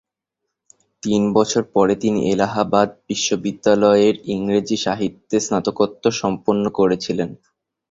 [1.03, 7.29] তিন বছর পরে, তিনি এলাহাবাদ বিশ্ববিদ্যালয়ের ইংরেজি সাহিত্যে স্নাতকোত্তর সম্পন্ন করেছিলেন।